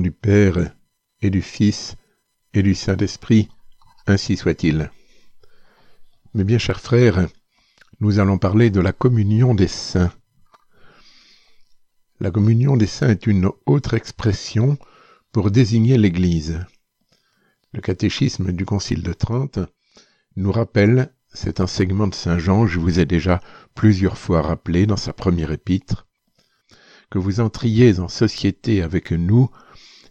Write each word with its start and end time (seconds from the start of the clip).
du 0.00 0.12
Père, 0.12 0.74
et 1.20 1.30
du 1.30 1.42
Fils, 1.42 1.96
et 2.54 2.62
du 2.62 2.74
Saint-Esprit, 2.74 3.48
ainsi 4.06 4.36
soit-il. 4.36 4.90
Mes 6.34 6.44
bien 6.44 6.58
chers 6.58 6.80
frères, 6.80 7.26
nous 8.00 8.18
allons 8.18 8.38
parler 8.38 8.70
de 8.70 8.80
la 8.80 8.92
communion 8.92 9.54
des 9.54 9.68
saints. 9.68 10.12
La 12.20 12.30
communion 12.30 12.76
des 12.76 12.86
saints 12.86 13.10
est 13.10 13.26
une 13.26 13.50
autre 13.66 13.94
expression 13.94 14.78
pour 15.30 15.50
désigner 15.50 15.98
l'Église. 15.98 16.64
Le 17.72 17.80
catéchisme 17.80 18.52
du 18.52 18.64
Concile 18.64 19.02
de 19.02 19.12
Trente 19.12 19.58
nous 20.36 20.52
rappelle 20.52 21.12
cet 21.32 21.60
enseignement 21.60 22.06
de 22.06 22.14
Saint 22.14 22.38
Jean, 22.38 22.66
je 22.66 22.78
vous 22.78 22.98
ai 22.98 23.06
déjà 23.06 23.40
plusieurs 23.74 24.18
fois 24.18 24.42
rappelé 24.42 24.86
dans 24.86 24.96
sa 24.96 25.12
première 25.12 25.50
épître, 25.50 26.06
que 27.10 27.18
vous 27.18 27.40
entriez 27.40 27.98
en 27.98 28.08
société 28.08 28.82
avec 28.82 29.12
nous 29.12 29.48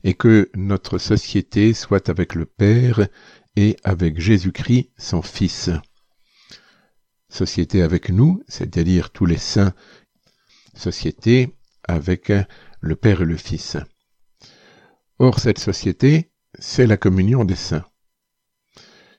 et 0.03 0.13
que 0.13 0.49
notre 0.55 0.97
société 0.97 1.73
soit 1.73 2.09
avec 2.09 2.35
le 2.35 2.45
Père 2.45 3.07
et 3.55 3.77
avec 3.83 4.19
Jésus-Christ, 4.19 4.91
son 4.97 5.21
Fils. 5.21 5.69
Société 7.29 7.81
avec 7.81 8.09
nous, 8.09 8.43
c'est-à-dire 8.47 9.11
tous 9.11 9.25
les 9.25 9.37
saints, 9.37 9.73
société 10.73 11.55
avec 11.87 12.31
le 12.79 12.95
Père 12.95 13.21
et 13.21 13.25
le 13.25 13.37
Fils. 13.37 13.77
Or, 15.19 15.39
cette 15.39 15.59
société, 15.59 16.31
c'est 16.57 16.87
la 16.87 16.97
communion 16.97 17.45
des 17.45 17.55
saints. 17.55 17.85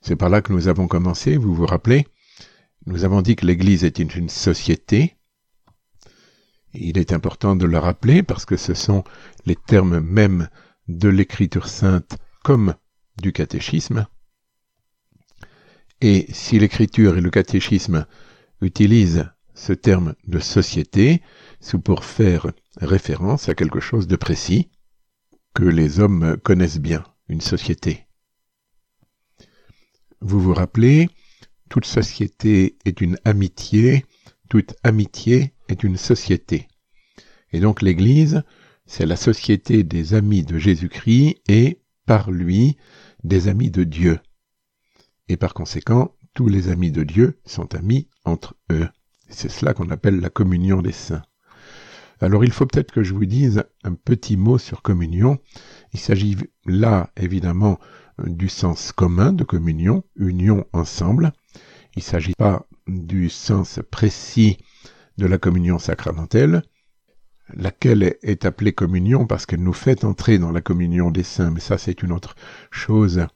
C'est 0.00 0.16
par 0.16 0.30
là 0.30 0.42
que 0.42 0.52
nous 0.52 0.66
avons 0.66 0.88
commencé, 0.88 1.36
vous 1.36 1.55
vous 1.55 1.66
rappelez 1.66 2.08
Nous 2.86 3.05
avons 3.05 3.22
dit 3.22 3.36
que 3.36 3.46
l'Église 3.46 3.84
est 3.84 4.00
une 4.00 4.28
société. 4.28 5.16
Il 6.74 6.98
est 6.98 7.12
important 7.12 7.55
de 7.55 7.66
le 7.66 7.78
rappeler 7.78 8.22
parce 8.22 8.44
que 8.44 8.56
ce 8.56 8.74
sont 8.74 9.05
les 9.46 9.55
termes 9.55 10.00
mêmes 10.00 10.48
de 10.98 11.09
l'Écriture 11.09 11.69
sainte 11.69 12.19
comme 12.42 12.74
du 13.20 13.33
catéchisme. 13.33 14.06
Et 16.00 16.27
si 16.33 16.58
l'Écriture 16.58 17.16
et 17.16 17.20
le 17.20 17.30
catéchisme 17.30 18.06
utilisent 18.61 19.31
ce 19.55 19.72
terme 19.72 20.14
de 20.27 20.39
société, 20.39 21.22
c'est 21.61 21.78
pour 21.78 22.05
faire 22.05 22.53
référence 22.81 23.48
à 23.48 23.55
quelque 23.55 23.81
chose 23.81 24.06
de 24.06 24.16
précis 24.16 24.70
que 25.55 25.64
les 25.64 26.00
hommes 26.00 26.36
connaissent 26.42 26.81
bien, 26.81 27.05
une 27.28 27.41
société. 27.41 28.06
Vous 30.20 30.41
vous 30.41 30.55
rappelez, 30.55 31.09
toute 31.69 31.84
société 31.84 32.77
est 32.84 33.00
une 33.00 33.19
amitié, 33.25 34.06
toute 34.48 34.75
amitié 34.83 35.53
est 35.69 35.83
une 35.83 35.97
société. 35.97 36.69
Et 37.53 37.61
donc 37.61 37.83
l'Église, 37.83 38.42
c'est 38.92 39.06
la 39.06 39.16
société 39.16 39.84
des 39.84 40.12
amis 40.12 40.42
de 40.42 40.58
Jésus-Christ 40.58 41.40
et, 41.48 41.80
par 42.04 42.30
lui, 42.30 42.76
des 43.24 43.48
amis 43.48 43.70
de 43.70 43.84
Dieu. 43.84 44.18
Et 45.28 45.38
par 45.38 45.54
conséquent, 45.54 46.14
tous 46.34 46.46
les 46.46 46.68
amis 46.68 46.92
de 46.92 47.02
Dieu 47.02 47.40
sont 47.46 47.74
amis 47.74 48.10
entre 48.26 48.54
eux. 48.70 48.86
C'est 49.30 49.50
cela 49.50 49.72
qu'on 49.72 49.88
appelle 49.88 50.20
la 50.20 50.28
communion 50.28 50.82
des 50.82 50.92
saints. 50.92 51.22
Alors 52.20 52.44
il 52.44 52.52
faut 52.52 52.66
peut-être 52.66 52.92
que 52.92 53.02
je 53.02 53.14
vous 53.14 53.24
dise 53.24 53.64
un 53.82 53.94
petit 53.94 54.36
mot 54.36 54.58
sur 54.58 54.82
communion. 54.82 55.38
Il 55.94 55.98
s'agit 55.98 56.36
là 56.66 57.10
évidemment 57.16 57.80
du 58.22 58.50
sens 58.50 58.92
commun 58.92 59.32
de 59.32 59.42
communion, 59.42 60.04
union 60.16 60.66
ensemble. 60.74 61.32
Il 61.96 62.00
ne 62.00 62.04
s'agit 62.04 62.34
pas 62.34 62.66
du 62.86 63.30
sens 63.30 63.80
précis 63.90 64.58
de 65.16 65.24
la 65.24 65.38
communion 65.38 65.78
sacramentelle, 65.78 66.62
laquelle 67.55 68.17
est 68.22 68.45
appelée 68.45 68.72
communion 68.72 69.27
parce 69.27 69.47
qu'elle 69.47 69.62
nous 69.62 69.72
fait 69.72 70.05
entrer 70.05 70.39
dans 70.39 70.53
la 70.53 70.61
communion 70.61 71.11
des 71.11 71.22
saints, 71.22 71.50
mais 71.50 71.61
ça 71.61 71.78
c'est 71.78 72.03
une 72.03 72.12
autre 72.12 72.34
chose. 72.70 73.27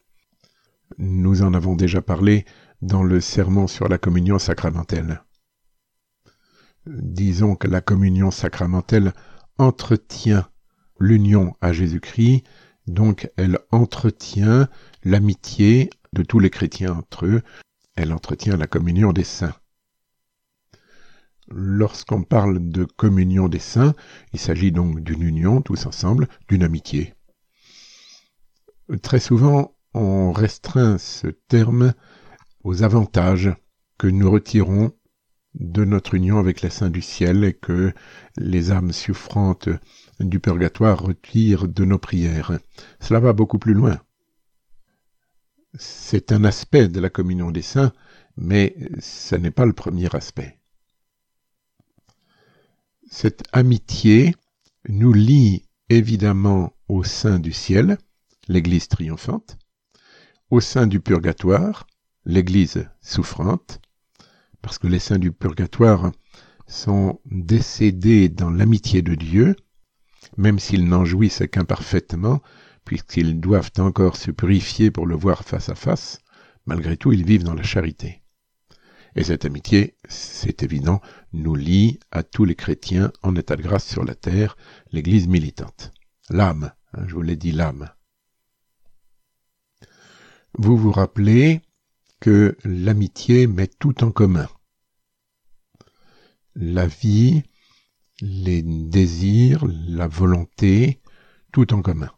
Nous 0.99 1.43
en 1.43 1.55
avons 1.55 1.75
déjà 1.75 2.01
parlé 2.01 2.45
dans 2.83 3.03
le 3.03 3.21
sermon 3.21 3.67
sur 3.67 3.89
la 3.89 3.99
communion 3.99 4.39
sacramentelle. 4.39 5.23
Disons 6.87 7.57
que 7.57 7.67
la 7.67 7.81
communion 7.81 8.31
sacramentelle 8.31 9.13
entretient 9.59 10.49
l'union 11.01 11.55
à 11.61 11.73
Jésus-Christ 11.73 12.45
donc 12.87 13.31
elle 13.37 13.59
entretient 13.73 14.69
l'amitié 15.05 15.91
de 16.13 16.23
tous 16.23 16.39
les 16.39 16.51
chrétiens 16.51 16.93
entre 16.93 17.27
eux, 17.27 17.43
elle 17.97 18.13
entretient 18.13 18.57
la 18.57 18.67
communion 18.67 19.13
des 19.13 19.25
saints. 19.25 19.55
Lorsqu'on 21.49 22.23
parle 22.23 22.69
de 22.69 22.85
communion 22.85 23.49
des 23.49 23.61
saints, 23.61 23.95
il 24.33 24.41
s'agit 24.41 24.73
donc 24.73 25.01
d'une 25.01 25.23
union 25.23 25.63
tous 25.63 25.87
ensemble, 25.87 26.29
d'une 26.49 26.65
amitié. 26.65 27.15
Très 29.03 29.21
souvent, 29.21 29.77
on 29.95 30.33
restreint 30.33 30.99
ce 30.99 31.29
terme 31.29 31.95
aux 32.65 32.83
avantages 32.83 33.55
que 33.99 34.07
nous 34.07 34.31
retirons 34.31 34.93
de 35.55 35.85
notre 35.85 36.15
union 36.15 36.39
avec 36.39 36.61
les 36.61 36.71
saints 36.71 36.91
du 36.91 37.01
ciel 37.01 37.45
et 37.45 37.55
que 37.55 37.93
les 38.37 38.73
âmes 38.73 38.93
souffrantes 38.93 39.69
du 40.21 40.41
purgatoire 40.41 41.03
retire 41.03 41.69
de 41.69 41.85
nos 41.85 41.99
prières. 41.99 42.59
Cela 43.01 43.21
va 43.21 43.33
beaucoup 43.33 43.59
plus 43.59 43.75
loin. 43.75 43.99
C'est 45.79 46.33
un 46.33 46.45
aspect 46.45 46.89
de 46.89 47.01
la 47.01 47.11
communion 47.11 47.51
des 47.51 47.63
saints, 47.63 47.93
mais 48.37 48.77
ce 48.99 49.37
n'est 49.37 49.51
pas 49.51 49.67
le 49.67 49.73
premier 49.73 50.15
aspect. 50.15 50.56
Cette 53.09 53.45
amitié 53.53 54.35
nous 54.89 55.13
lie 55.13 55.63
évidemment 55.89 56.73
au 56.89 57.05
sein 57.05 57.39
du 57.39 57.53
ciel, 57.53 57.99
l'Église 58.49 58.89
triomphante, 58.89 59.59
au 60.51 60.61
sein 60.61 60.89
du 60.89 60.99
purgatoire, 60.99 61.87
l'Église 62.25 62.89
souffrante, 63.01 63.81
parce 64.61 64.79
que 64.79 64.89
les 64.89 64.99
saints 64.99 65.21
du 65.21 65.31
purgatoire 65.31 66.11
sont 66.67 67.21
décédés 67.27 68.29
dans 68.29 68.51
l'amitié 68.51 69.03
de 69.03 69.15
Dieu, 69.15 69.55
même 70.37 70.59
s'ils 70.59 70.89
n'en 70.89 71.05
jouissent 71.05 71.45
qu'imparfaitement, 71.51 72.43
puisqu'ils 72.85 73.39
doivent 73.39 73.71
encore 73.79 74.17
se 74.17 74.33
purifier 74.33 74.91
pour 74.91 75.07
le 75.07 75.15
voir 75.15 75.45
face 75.45 75.69
à 75.69 75.77
face, 75.77 76.19
malgré 76.67 76.97
tout 76.97 77.13
ils 77.13 77.25
vivent 77.25 77.45
dans 77.45 77.55
la 77.55 77.63
charité. 77.63 78.23
Et 79.17 79.25
cette 79.25 79.47
amitié, 79.47 79.97
c'est 80.09 80.63
évident, 80.63 81.01
nous 81.33 81.55
lie 81.55 81.99
à 82.11 82.23
tous 82.23 82.45
les 82.45 82.55
chrétiens 82.55 83.11
en 83.23 83.35
état 83.35 83.57
de 83.57 83.63
grâce 83.63 83.89
sur 83.89 84.05
la 84.05 84.15
terre, 84.15 84.59
l'Église 84.93 85.27
militante. 85.27 85.91
L'âme, 86.29 86.71
hein, 86.93 87.05
je 87.09 87.15
vous 87.15 87.23
l'ai 87.23 87.37
dit, 87.37 87.53
l'âme. 87.53 87.91
Vous 90.59 90.77
vous 90.77 90.93
rappelez 90.93 91.63
que 92.21 92.57
l'amitié 92.65 93.47
met 93.47 93.69
tout 93.69 94.05
en 94.05 94.11
commun. 94.11 94.49
La 96.55 96.87
vie, 96.87 97.43
les 98.21 98.63
désirs, 98.63 99.65
la 99.67 100.09
volonté, 100.09 101.01
tout 101.53 101.73
en 101.73 101.81
commun. 101.81 102.11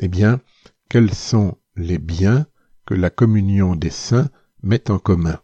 Eh 0.00 0.08
bien, 0.08 0.40
quels 0.88 1.14
sont 1.14 1.58
les 1.76 1.98
biens 1.98 2.46
que 2.84 2.94
la 2.94 3.10
communion 3.10 3.76
des 3.76 3.90
saints 3.90 4.30
met 4.62 4.90
en 4.90 4.98
commun? 4.98 5.41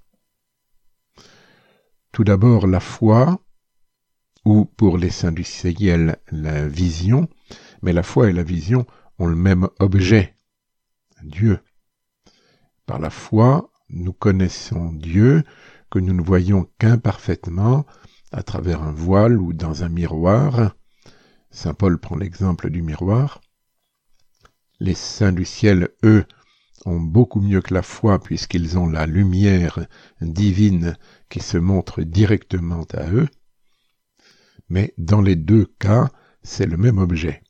Tout 2.18 2.24
d'abord 2.24 2.66
la 2.66 2.80
foi, 2.80 3.38
ou 4.44 4.64
pour 4.64 4.98
les 4.98 5.08
saints 5.08 5.30
du 5.30 5.44
ciel 5.44 6.16
la 6.32 6.66
vision, 6.66 7.28
mais 7.80 7.92
la 7.92 8.02
foi 8.02 8.28
et 8.28 8.32
la 8.32 8.42
vision 8.42 8.88
ont 9.20 9.28
le 9.28 9.36
même 9.36 9.68
objet, 9.78 10.34
Dieu. 11.22 11.60
Par 12.86 12.98
la 12.98 13.10
foi, 13.10 13.70
nous 13.88 14.12
connaissons 14.12 14.92
Dieu 14.94 15.44
que 15.92 16.00
nous 16.00 16.12
ne 16.12 16.20
voyons 16.20 16.68
qu'imparfaitement, 16.78 17.86
à 18.32 18.42
travers 18.42 18.82
un 18.82 18.90
voile 18.90 19.40
ou 19.40 19.52
dans 19.52 19.84
un 19.84 19.88
miroir. 19.88 20.74
Saint 21.52 21.74
Paul 21.74 22.00
prend 22.00 22.16
l'exemple 22.16 22.68
du 22.70 22.82
miroir. 22.82 23.40
Les 24.80 24.94
saints 24.94 25.30
du 25.30 25.44
ciel, 25.44 25.90
eux, 26.02 26.26
ont 26.84 27.00
beaucoup 27.00 27.40
mieux 27.40 27.60
que 27.60 27.74
la 27.74 27.82
foi 27.82 28.18
puisqu'ils 28.18 28.78
ont 28.78 28.86
la 28.86 29.06
lumière 29.06 29.86
divine 30.20 30.96
qui 31.28 31.40
se 31.40 31.58
montre 31.58 32.02
directement 32.02 32.84
à 32.92 33.10
eux. 33.10 33.28
Mais 34.68 34.94
dans 34.98 35.20
les 35.20 35.36
deux 35.36 35.66
cas, 35.78 36.10
c'est 36.42 36.66
le 36.66 36.76
même 36.76 36.98
objet, 36.98 37.42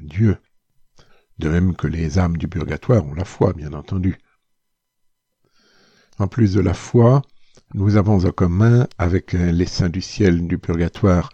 Dieu. 0.00 0.38
De 1.38 1.48
même 1.48 1.74
que 1.74 1.86
les 1.86 2.18
âmes 2.18 2.36
du 2.36 2.48
purgatoire 2.48 3.04
ont 3.06 3.14
la 3.14 3.24
foi, 3.24 3.52
bien 3.52 3.72
entendu. 3.72 4.18
En 6.18 6.28
plus 6.28 6.54
de 6.54 6.60
la 6.60 6.74
foi, 6.74 7.22
nous 7.74 7.96
avons 7.96 8.26
en 8.26 8.30
commun 8.30 8.86
avec 8.98 9.32
les 9.32 9.66
saints 9.66 9.88
du 9.88 10.02
ciel, 10.02 10.46
du 10.46 10.58
purgatoire 10.58 11.30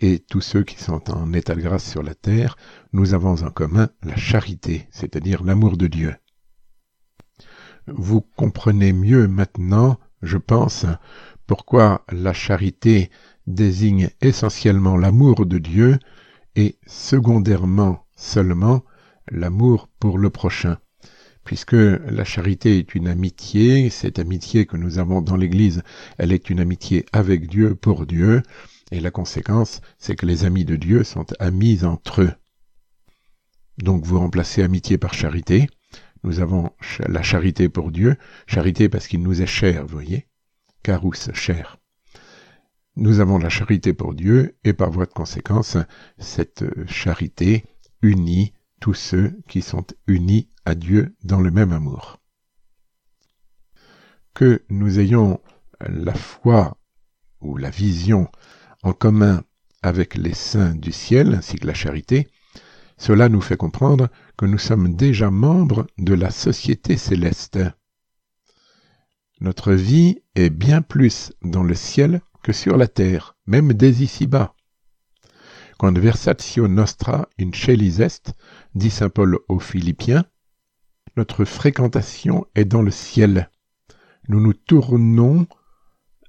et 0.00 0.18
tous 0.18 0.40
ceux 0.40 0.64
qui 0.64 0.82
sont 0.82 1.10
en 1.10 1.32
état 1.32 1.54
de 1.54 1.60
grâce 1.60 1.88
sur 1.88 2.02
la 2.02 2.14
terre, 2.14 2.56
nous 2.92 3.14
avons 3.14 3.42
en 3.42 3.50
commun 3.50 3.88
la 4.02 4.16
charité, 4.16 4.88
c'est-à-dire 4.90 5.44
l'amour 5.44 5.76
de 5.76 5.86
Dieu. 5.86 6.14
Vous 7.86 8.22
comprenez 8.22 8.92
mieux 8.92 9.28
maintenant, 9.28 9.98
je 10.22 10.38
pense, 10.38 10.86
pourquoi 11.46 12.04
la 12.10 12.32
charité 12.32 13.10
désigne 13.46 14.10
essentiellement 14.22 14.96
l'amour 14.96 15.44
de 15.44 15.58
Dieu 15.58 15.98
et 16.56 16.78
secondairement 16.86 18.06
seulement 18.16 18.84
l'amour 19.30 19.88
pour 19.98 20.18
le 20.18 20.30
prochain. 20.30 20.78
Puisque 21.44 21.72
la 21.72 22.24
charité 22.24 22.78
est 22.78 22.94
une 22.94 23.06
amitié, 23.06 23.90
cette 23.90 24.18
amitié 24.18 24.64
que 24.64 24.78
nous 24.78 24.98
avons 24.98 25.20
dans 25.20 25.36
l'Église, 25.36 25.82
elle 26.16 26.32
est 26.32 26.48
une 26.48 26.60
amitié 26.60 27.04
avec 27.12 27.48
Dieu, 27.48 27.74
pour 27.74 28.06
Dieu, 28.06 28.42
et 28.90 29.00
la 29.00 29.10
conséquence, 29.10 29.82
c'est 29.98 30.16
que 30.16 30.24
les 30.24 30.46
amis 30.46 30.64
de 30.64 30.76
Dieu 30.76 31.04
sont 31.04 31.26
amis 31.38 31.84
entre 31.84 32.22
eux. 32.22 32.32
Donc 33.76 34.06
vous 34.06 34.18
remplacez 34.18 34.62
amitié 34.62 34.96
par 34.96 35.12
charité. 35.12 35.66
Nous 36.24 36.40
avons 36.40 36.70
la 37.06 37.22
charité 37.22 37.68
pour 37.68 37.92
Dieu, 37.92 38.16
charité 38.46 38.88
parce 38.88 39.06
qu'il 39.06 39.22
nous 39.22 39.42
est 39.42 39.46
cher, 39.46 39.84
voyez, 39.86 40.26
carous, 40.82 41.30
cher. 41.34 41.76
Nous 42.96 43.20
avons 43.20 43.36
la 43.36 43.50
charité 43.50 43.92
pour 43.92 44.14
Dieu 44.14 44.56
et 44.64 44.72
par 44.72 44.90
voie 44.90 45.04
de 45.04 45.12
conséquence, 45.12 45.76
cette 46.18 46.64
charité 46.88 47.66
unit 48.00 48.54
tous 48.80 48.94
ceux 48.94 49.38
qui 49.48 49.60
sont 49.60 49.86
unis 50.06 50.48
à 50.64 50.74
Dieu 50.74 51.14
dans 51.24 51.40
le 51.40 51.50
même 51.50 51.72
amour. 51.72 52.18
Que 54.32 54.64
nous 54.70 54.98
ayons 55.00 55.40
la 55.80 56.14
foi 56.14 56.78
ou 57.42 57.58
la 57.58 57.70
vision 57.70 58.30
en 58.82 58.94
commun 58.94 59.44
avec 59.82 60.14
les 60.14 60.34
saints 60.34 60.74
du 60.74 60.90
ciel 60.90 61.34
ainsi 61.34 61.56
que 61.56 61.66
la 61.66 61.74
charité, 61.74 62.28
cela 62.96 63.28
nous 63.28 63.40
fait 63.40 63.56
comprendre 63.56 64.08
que 64.36 64.46
nous 64.46 64.58
sommes 64.58 64.94
déjà 64.94 65.30
membres 65.30 65.86
de 65.98 66.14
la 66.14 66.30
société 66.30 66.96
céleste. 66.96 67.58
Notre 69.40 69.72
vie 69.72 70.22
est 70.34 70.50
bien 70.50 70.80
plus 70.80 71.32
dans 71.42 71.62
le 71.62 71.74
ciel 71.74 72.20
que 72.42 72.52
sur 72.52 72.76
la 72.76 72.88
terre, 72.88 73.36
même 73.46 73.72
dès 73.72 73.90
ici-bas. 73.90 74.54
Quand 75.78 75.98
versatio 75.98 76.68
nostra 76.68 77.28
in 77.40 77.50
celis 77.52 77.98
dit 78.74 78.90
saint 78.90 79.10
Paul 79.10 79.38
aux 79.48 79.58
Philippiens, 79.58 80.24
notre 81.16 81.44
fréquentation 81.44 82.46
est 82.54 82.64
dans 82.64 82.82
le 82.82 82.90
ciel. 82.90 83.50
Nous 84.28 84.40
nous 84.40 84.54
tournons 84.54 85.46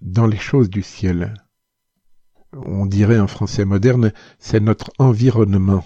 dans 0.01 0.27
les 0.27 0.37
choses 0.37 0.69
du 0.69 0.81
ciel. 0.81 1.33
On 2.53 2.85
dirait 2.85 3.19
en 3.19 3.27
français 3.27 3.65
moderne, 3.65 4.11
c'est 4.39 4.59
notre 4.59 4.91
environnement. 4.97 5.85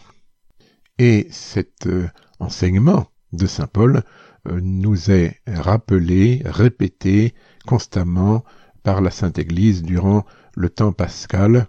Et 0.99 1.27
cet 1.31 1.87
euh, 1.87 2.09
enseignement 2.39 3.07
de 3.31 3.47
saint 3.47 3.67
Paul 3.67 4.03
euh, 4.49 4.59
nous 4.61 5.09
est 5.09 5.39
rappelé, 5.47 6.41
répété 6.43 7.33
constamment 7.65 8.43
par 8.83 8.99
la 8.99 9.09
Sainte 9.09 9.39
Église 9.39 9.81
durant 9.81 10.25
le 10.55 10.69
temps 10.69 10.91
pascal, 10.91 11.67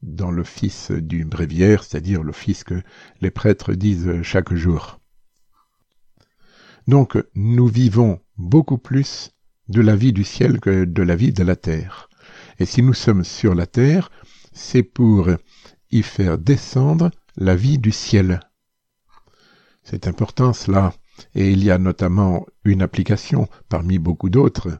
dans 0.00 0.30
l'office 0.30 0.92
du 0.92 1.26
bréviaire, 1.26 1.84
c'est-à-dire 1.84 2.22
l'office 2.22 2.64
que 2.64 2.82
les 3.20 3.30
prêtres 3.30 3.74
disent 3.74 4.22
chaque 4.22 4.54
jour. 4.54 4.98
Donc 6.88 7.18
nous 7.34 7.66
vivons 7.66 8.20
beaucoup 8.38 8.78
plus 8.78 9.32
de 9.68 9.82
la 9.82 9.94
vie 9.94 10.14
du 10.14 10.24
ciel 10.24 10.60
que 10.60 10.86
de 10.86 11.02
la 11.02 11.16
vie 11.16 11.32
de 11.34 11.42
la 11.42 11.56
terre. 11.56 12.08
Et 12.58 12.64
si 12.64 12.82
nous 12.82 12.94
sommes 12.94 13.24
sur 13.24 13.54
la 13.54 13.66
terre, 13.66 14.10
c'est 14.52 14.84
pour 14.84 15.28
y 15.90 16.02
faire 16.02 16.38
descendre 16.38 17.10
la 17.36 17.54
vie 17.56 17.78
du 17.78 17.92
ciel. 17.92 18.40
C'est 19.82 20.06
important 20.06 20.52
cela, 20.52 20.92
et 21.34 21.50
il 21.50 21.62
y 21.64 21.70
a 21.70 21.78
notamment 21.78 22.46
une 22.64 22.82
application 22.82 23.48
parmi 23.68 23.98
beaucoup 23.98 24.30
d'autres 24.30 24.78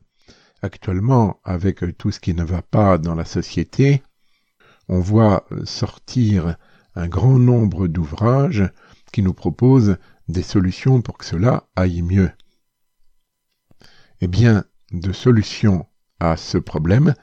Actuellement, 0.63 1.39
avec 1.45 1.85
tout 1.99 2.11
ce 2.11 2.19
qui 2.19 2.33
ne 2.35 2.43
va 2.43 2.63
pas 2.63 2.97
dans 2.97 3.15
la 3.15 3.27
société, 3.27 4.03
on 4.89 5.01
voit 5.01 5.47
sortir 5.65 6.57
un 6.95 7.09
grand 7.09 7.39
nombre 7.39 7.89
d'ouvrages 7.89 8.65
qui 9.13 9.23
nous 9.23 9.35
proposent 9.35 9.99
des 10.29 10.43
solutions 10.43 11.03
pour 11.03 11.19
que 11.19 11.27
cela 11.27 11.69
aille 11.77 12.03
mieux. 12.03 12.31
Eh 14.23 14.29
bien, 14.29 14.65
de 14.93 15.13
solution 15.13 15.87
à 16.21 16.37
ce 16.39 16.57
problème, 16.57 17.15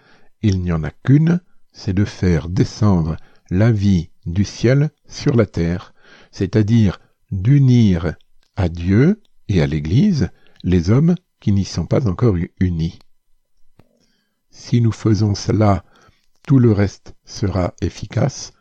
il 0.44 0.62
n'y 0.62 0.72
en 0.72 0.84
a 0.84 0.92
qu'une, 0.92 1.42
c'est 1.72 1.94
de 1.94 2.06
faire 2.06 2.50
descendre 2.50 3.18
la 3.54 3.72
vie 3.72 4.10
du 4.26 4.46
ciel 4.46 4.90
sur 5.08 5.36
la 5.36 5.46
terre, 5.46 5.94
c'est-à-dire 6.32 7.00
d'unir 7.32 8.16
à 8.56 8.68
Dieu 8.68 9.22
et 9.48 9.62
à 9.62 9.68
l'Église 9.68 10.30
les 10.64 10.90
hommes 10.90 11.14
qui 11.40 11.52
n'y 11.52 11.64
sont 11.64 11.86
pas 11.86 12.08
encore 12.08 12.36
unis. 12.60 12.98
Si 14.50 14.82
nous 14.82 14.92
faisons 14.92 15.36
cela, 15.36 15.86
tout 16.48 16.58
le 16.58 16.72
reste 16.72 17.14
sera 17.26 17.76
efficace. 17.82 18.54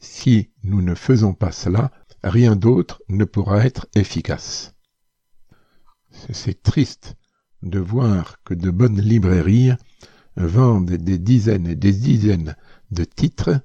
Si 0.00 0.50
nous 0.64 0.82
ne 0.82 0.96
faisons 0.96 1.32
pas 1.32 1.52
cela, 1.52 1.92
rien 2.24 2.56
d'autre 2.56 3.02
ne 3.08 3.24
pourra 3.24 3.64
être 3.64 3.86
efficace. 3.94 4.74
C'est 6.10 6.60
triste 6.60 7.14
de 7.62 7.78
voir 7.78 8.42
que 8.42 8.54
de 8.54 8.70
bonnes 8.70 9.00
librairies 9.00 9.74
vendent 10.36 10.90
des 10.90 11.18
dizaines 11.18 11.68
et 11.68 11.76
des 11.76 11.92
dizaines 11.92 12.56
de 12.90 13.04
titres 13.04 13.62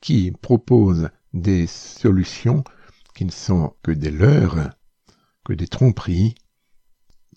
qui 0.00 0.32
proposent 0.32 1.10
des 1.32 1.66
solutions 1.66 2.64
qui 3.14 3.24
ne 3.24 3.30
sont 3.30 3.74
que 3.82 3.90
des 3.90 4.10
leurres, 4.10 4.70
que 5.44 5.52
des 5.52 5.68
tromperies, 5.68 6.34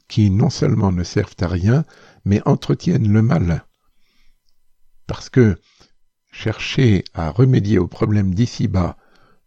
qui 0.07 0.29
non 0.29 0.49
seulement 0.49 0.91
ne 0.91 1.03
servent 1.03 1.35
à 1.41 1.47
rien, 1.47 1.83
mais 2.25 2.41
entretiennent 2.47 3.11
le 3.11 3.21
mal. 3.21 3.65
Parce 5.05 5.29
que 5.29 5.59
chercher 6.31 7.03
à 7.13 7.29
remédier 7.29 7.79
aux 7.79 7.87
problèmes 7.87 8.33
d'ici-bas 8.33 8.97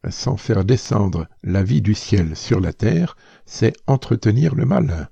sans 0.08 0.36
faire 0.36 0.64
descendre 0.64 1.28
la 1.42 1.62
vie 1.62 1.82
du 1.82 1.94
ciel 1.94 2.34
sur 2.34 2.60
la 2.60 2.72
terre, 2.72 3.16
c'est 3.44 3.74
entretenir 3.86 4.54
le 4.54 4.64
mal. 4.64 5.10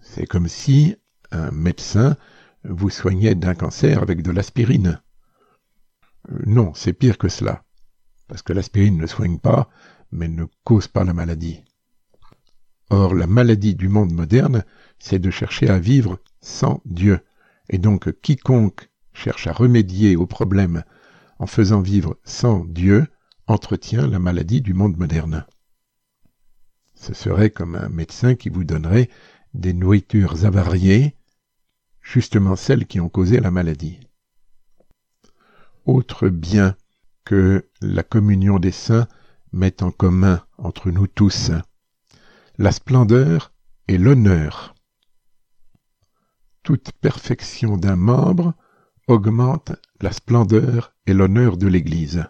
C'est 0.00 0.26
comme 0.26 0.48
si 0.48 0.96
un 1.30 1.50
médecin 1.50 2.16
vous 2.64 2.90
soignait 2.90 3.34
d'un 3.34 3.54
cancer 3.54 4.02
avec 4.02 4.22
de 4.22 4.32
l'aspirine. 4.32 5.00
Non, 6.46 6.72
c'est 6.74 6.92
pire 6.92 7.18
que 7.18 7.28
cela, 7.28 7.64
parce 8.26 8.42
que 8.42 8.52
l'aspirine 8.52 8.98
ne 8.98 9.06
soigne 9.06 9.38
pas, 9.38 9.70
mais 10.12 10.28
ne 10.28 10.44
cause 10.64 10.88
pas 10.88 11.04
la 11.04 11.14
maladie. 11.14 11.64
Or, 12.90 13.14
la 13.14 13.26
maladie 13.26 13.74
du 13.74 13.88
monde 13.88 14.12
moderne, 14.12 14.64
c'est 14.98 15.18
de 15.18 15.30
chercher 15.30 15.68
à 15.68 15.78
vivre 15.78 16.18
sans 16.40 16.80
Dieu. 16.84 17.20
Et 17.68 17.78
donc, 17.78 18.12
quiconque 18.22 18.88
cherche 19.12 19.46
à 19.46 19.52
remédier 19.52 20.16
au 20.16 20.26
problème 20.26 20.84
en 21.38 21.46
faisant 21.46 21.80
vivre 21.80 22.18
sans 22.24 22.64
Dieu 22.64 23.06
entretient 23.46 24.06
la 24.06 24.18
maladie 24.18 24.60
du 24.60 24.74
monde 24.74 24.96
moderne. 24.96 25.46
Ce 26.94 27.14
serait 27.14 27.50
comme 27.50 27.76
un 27.76 27.88
médecin 27.88 28.34
qui 28.34 28.48
vous 28.48 28.64
donnerait 28.64 29.08
des 29.54 29.72
nourritures 29.72 30.44
avariées, 30.44 31.14
justement 32.00 32.56
celles 32.56 32.86
qui 32.86 33.00
ont 33.00 33.08
causé 33.08 33.40
la 33.40 33.50
maladie. 33.50 34.00
Autre 35.88 36.28
bien 36.28 36.76
que 37.24 37.66
la 37.80 38.02
communion 38.02 38.58
des 38.58 38.72
saints 38.72 39.08
met 39.52 39.82
en 39.82 39.90
commun 39.90 40.44
entre 40.58 40.90
nous 40.90 41.06
tous, 41.06 41.50
la 42.58 42.72
splendeur 42.72 43.54
et 43.88 43.96
l'honneur. 43.96 44.74
Toute 46.62 46.92
perfection 46.92 47.78
d'un 47.78 47.96
membre 47.96 48.52
augmente 49.06 49.72
la 50.02 50.12
splendeur 50.12 50.94
et 51.06 51.14
l'honneur 51.14 51.56
de 51.56 51.68
l'Église. 51.68 52.26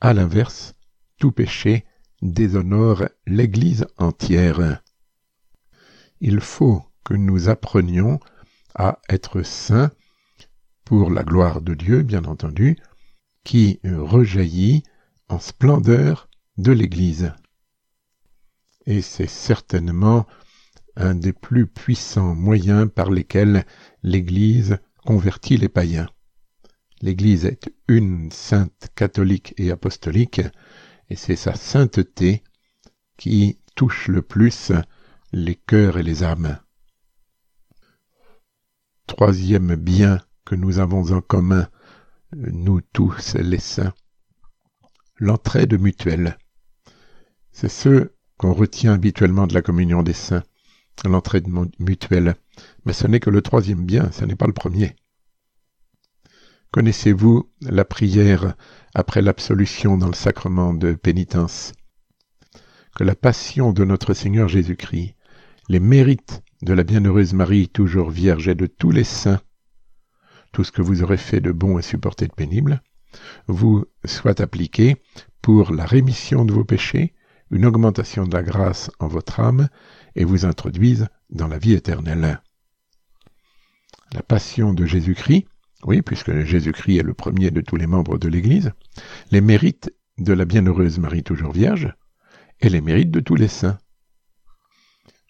À 0.00 0.14
l'inverse, 0.14 0.74
tout 1.18 1.32
péché 1.32 1.84
déshonore 2.22 3.04
l'Église 3.26 3.86
entière. 3.98 4.82
Il 6.22 6.40
faut 6.40 6.82
que 7.04 7.12
nous 7.12 7.50
apprenions 7.50 8.20
à 8.74 9.00
être 9.10 9.42
saints 9.42 9.90
pour 10.92 11.10
la 11.10 11.22
gloire 11.22 11.62
de 11.62 11.72
Dieu, 11.72 12.02
bien 12.02 12.26
entendu, 12.26 12.76
qui 13.44 13.80
rejaillit 13.82 14.82
en 15.30 15.38
splendeur 15.38 16.28
de 16.58 16.70
l'Église 16.70 17.32
et 18.84 19.00
c'est 19.00 19.26
certainement 19.26 20.26
un 20.96 21.14
des 21.14 21.32
plus 21.32 21.66
puissants 21.66 22.34
moyens 22.34 22.90
par 22.94 23.10
lesquels 23.10 23.64
l'Église 24.02 24.80
convertit 25.06 25.56
les 25.56 25.70
païens. 25.70 26.10
L'Église 27.00 27.46
est 27.46 27.72
une 27.88 28.30
sainte 28.30 28.88
catholique 28.94 29.54
et 29.56 29.70
apostolique, 29.70 30.42
et 31.08 31.16
c'est 31.16 31.36
sa 31.36 31.54
sainteté 31.54 32.44
qui 33.16 33.60
touche 33.76 34.08
le 34.08 34.20
plus 34.20 34.72
les 35.32 35.54
cœurs 35.54 35.96
et 35.96 36.02
les 36.02 36.22
âmes. 36.22 36.58
Troisième 39.06 39.74
bien 39.74 40.20
que 40.44 40.54
nous 40.54 40.78
avons 40.78 41.12
en 41.12 41.20
commun, 41.20 41.68
nous 42.34 42.80
tous 42.92 43.34
les 43.34 43.58
saints, 43.58 43.94
l'entraide 45.16 45.78
mutuelle. 45.80 46.38
C'est 47.52 47.68
ce 47.68 48.12
qu'on 48.38 48.54
retient 48.54 48.94
habituellement 48.94 49.46
de 49.46 49.54
la 49.54 49.62
communion 49.62 50.02
des 50.02 50.14
saints, 50.14 50.42
l'entraide 51.04 51.48
mutuelle. 51.78 52.34
Mais 52.84 52.92
ce 52.92 53.06
n'est 53.06 53.20
que 53.20 53.30
le 53.30 53.42
troisième 53.42 53.84
bien, 53.84 54.10
ce 54.12 54.24
n'est 54.24 54.36
pas 54.36 54.46
le 54.46 54.52
premier. 54.52 54.96
Connaissez-vous 56.70 57.50
la 57.60 57.84
prière 57.84 58.54
après 58.94 59.20
l'absolution 59.20 59.98
dans 59.98 60.08
le 60.08 60.14
sacrement 60.14 60.72
de 60.72 60.94
pénitence? 60.94 61.72
Que 62.96 63.04
la 63.04 63.14
passion 63.14 63.72
de 63.72 63.84
notre 63.84 64.14
Seigneur 64.14 64.48
Jésus-Christ, 64.48 65.14
les 65.68 65.80
mérites 65.80 66.42
de 66.62 66.72
la 66.72 66.82
bienheureuse 66.82 67.34
Marie, 67.34 67.68
toujours 67.68 68.10
vierge, 68.10 68.48
et 68.48 68.54
de 68.54 68.66
tous 68.66 68.90
les 68.90 69.04
saints, 69.04 69.40
tout 70.52 70.64
ce 70.64 70.72
que 70.72 70.82
vous 70.82 71.02
aurez 71.02 71.16
fait 71.16 71.40
de 71.40 71.50
bon 71.52 71.78
et 71.78 71.82
supporté 71.82 72.26
de 72.26 72.32
pénible, 72.32 72.82
vous 73.46 73.84
soit 74.04 74.40
appliqué 74.40 74.96
pour 75.40 75.72
la 75.72 75.84
rémission 75.84 76.44
de 76.44 76.52
vos 76.52 76.64
péchés, 76.64 77.14
une 77.50 77.66
augmentation 77.66 78.24
de 78.26 78.34
la 78.34 78.42
grâce 78.42 78.90
en 78.98 79.08
votre 79.08 79.40
âme, 79.40 79.68
et 80.14 80.24
vous 80.24 80.44
introduise 80.44 81.08
dans 81.30 81.48
la 81.48 81.58
vie 81.58 81.72
éternelle. 81.72 82.40
La 84.12 84.22
passion 84.22 84.72
de 84.72 84.84
Jésus-Christ, 84.84 85.46
oui, 85.84 86.02
puisque 86.02 86.44
Jésus-Christ 86.44 86.98
est 86.98 87.02
le 87.02 87.14
premier 87.14 87.50
de 87.50 87.60
tous 87.60 87.76
les 87.76 87.86
membres 87.86 88.18
de 88.18 88.28
l'Église, 88.28 88.72
les 89.30 89.40
mérites 89.40 89.90
de 90.18 90.32
la 90.32 90.44
bienheureuse 90.44 90.98
Marie 90.98 91.22
toujours 91.22 91.52
Vierge, 91.52 91.92
et 92.60 92.68
les 92.68 92.80
mérites 92.80 93.10
de 93.10 93.20
tous 93.20 93.34
les 93.34 93.48
saints. 93.48 93.78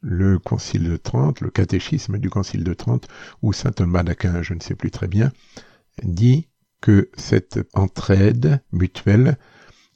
Le 0.02 0.38
Concile 0.38 0.90
de 0.90 0.96
Trente, 0.96 1.40
le 1.40 1.50
catéchisme 1.50 2.18
du 2.18 2.28
Concile 2.28 2.64
de 2.64 2.74
Trente, 2.74 3.08
ou 3.40 3.52
saint 3.52 3.70
Thomas 3.70 4.02
d'Aquin, 4.02 4.42
je 4.42 4.52
ne 4.52 4.60
sais 4.60 4.74
plus 4.74 4.90
très 4.90 5.06
bien, 5.06 5.32
dit 6.02 6.48
que 6.80 7.08
cette 7.16 7.60
entraide 7.72 8.60
mutuelle 8.72 9.38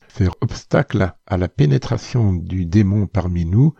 fait 0.08 0.28
obstacle 0.40 1.12
à 1.26 1.36
la 1.36 1.48
pénétration 1.48 2.32
du 2.32 2.64
démon 2.64 3.08
parmi 3.08 3.44
nous 3.44 3.74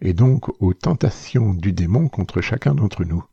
et 0.00 0.14
donc 0.14 0.48
aux 0.62 0.74
tentations 0.74 1.52
du 1.52 1.72
démon 1.72 2.08
contre 2.08 2.40
chacun 2.40 2.74
d'entre 2.74 3.04
nous. 3.04 3.24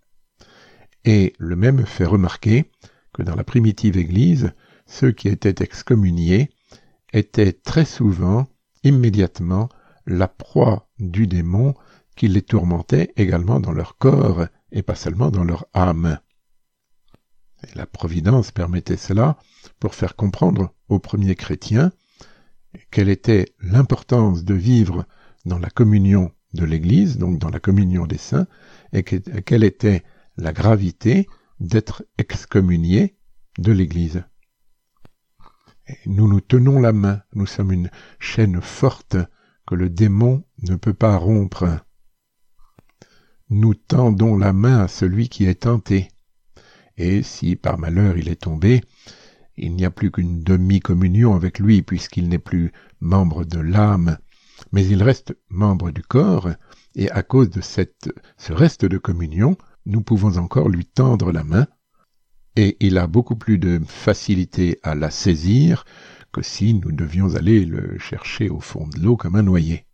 Et 1.05 1.33
le 1.37 1.55
même 1.55 1.85
fait 1.85 2.05
remarquer 2.05 2.71
que 3.13 3.21
dans 3.21 3.35
la 3.35 3.43
primitive 3.43 3.97
Église, 3.97 4.51
ceux 4.87 5.11
qui 5.11 5.27
étaient 5.27 5.63
excommuniés 5.63 6.49
étaient 7.13 7.53
très 7.53 7.85
souvent, 7.85 8.47
immédiatement, 8.83 9.69
la 10.07 10.27
proie 10.27 10.89
du 10.99 11.27
démon 11.27 11.75
qui 12.21 12.27
les 12.27 12.43
tourmentait 12.43 13.11
également 13.15 13.59
dans 13.59 13.71
leur 13.71 13.97
corps 13.97 14.45
et 14.71 14.83
pas 14.83 14.93
seulement 14.93 15.31
dans 15.31 15.43
leur 15.43 15.65
âme. 15.73 16.19
La 17.73 17.87
Providence 17.87 18.51
permettait 18.51 18.95
cela 18.95 19.39
pour 19.79 19.95
faire 19.95 20.15
comprendre 20.15 20.71
aux 20.87 20.99
premiers 20.99 21.33
chrétiens 21.33 21.91
quelle 22.91 23.09
était 23.09 23.55
l'importance 23.59 24.43
de 24.43 24.53
vivre 24.53 25.07
dans 25.45 25.57
la 25.57 25.71
communion 25.71 26.31
de 26.53 26.63
l'Église, 26.63 27.17
donc 27.17 27.39
dans 27.39 27.49
la 27.49 27.59
communion 27.59 28.05
des 28.05 28.19
saints, 28.19 28.45
et 28.93 29.01
quelle 29.01 29.63
était 29.63 30.03
la 30.37 30.53
gravité 30.53 31.27
d'être 31.59 32.05
excommunié 32.19 33.17
de 33.57 33.71
l'Église. 33.71 34.23
Nous 36.05 36.27
nous 36.27 36.41
tenons 36.41 36.79
la 36.79 36.93
main, 36.93 37.23
nous 37.33 37.47
sommes 37.47 37.71
une 37.71 37.89
chaîne 38.19 38.61
forte 38.61 39.17
que 39.65 39.73
le 39.73 39.89
démon 39.89 40.43
ne 40.61 40.75
peut 40.75 40.93
pas 40.93 41.17
rompre. 41.17 41.83
Nous 43.51 43.73
tendons 43.75 44.37
la 44.37 44.53
main 44.53 44.79
à 44.79 44.87
celui 44.87 45.29
qui 45.29 45.45
est 45.45 45.61
tenté 45.61 46.07
et 46.95 47.21
si 47.21 47.57
par 47.57 47.77
malheur 47.77 48.17
il 48.17 48.29
est 48.29 48.43
tombé, 48.43 48.81
il 49.57 49.75
n'y 49.75 49.83
a 49.83 49.91
plus 49.91 50.09
qu'une 50.09 50.41
demi-communion 50.41 51.35
avec 51.35 51.59
lui 51.59 51.81
puisqu'il 51.81 52.29
n'est 52.29 52.39
plus 52.39 52.71
membre 53.01 53.43
de 53.43 53.59
l'âme, 53.59 54.17
mais 54.71 54.85
il 54.85 55.03
reste 55.03 55.35
membre 55.49 55.91
du 55.91 56.01
corps, 56.01 56.49
et 56.95 57.11
à 57.11 57.23
cause 57.23 57.49
de 57.49 57.59
ce 57.59 58.53
reste 58.53 58.85
de 58.85 58.97
communion, 58.97 59.57
nous 59.85 60.01
pouvons 60.01 60.37
encore 60.37 60.69
lui 60.69 60.85
tendre 60.85 61.33
la 61.33 61.43
main, 61.43 61.67
et 62.55 62.77
il 62.79 62.97
a 62.97 63.07
beaucoup 63.07 63.35
plus 63.35 63.57
de 63.57 63.81
facilité 63.85 64.79
à 64.83 64.95
la 64.95 65.09
saisir 65.09 65.83
que 66.31 66.41
si 66.41 66.73
nous 66.73 66.93
devions 66.93 67.35
aller 67.35 67.65
le 67.65 67.97
chercher 67.99 68.49
au 68.49 68.61
fond 68.61 68.87
de 68.87 68.99
l'eau 68.99 69.17
comme 69.17 69.35
un 69.35 69.43
noyer. 69.43 69.85